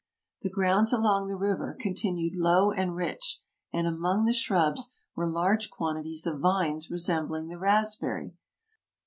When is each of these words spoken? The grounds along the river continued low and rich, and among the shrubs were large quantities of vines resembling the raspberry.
The 0.41 0.49
grounds 0.49 0.91
along 0.91 1.27
the 1.27 1.35
river 1.35 1.77
continued 1.79 2.35
low 2.35 2.71
and 2.71 2.95
rich, 2.95 3.39
and 3.71 3.85
among 3.85 4.25
the 4.25 4.33
shrubs 4.33 4.95
were 5.15 5.27
large 5.27 5.69
quantities 5.69 6.25
of 6.25 6.39
vines 6.39 6.89
resembling 6.89 7.49
the 7.49 7.59
raspberry. 7.59 8.33